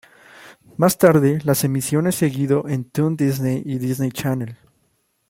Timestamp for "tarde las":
0.97-1.63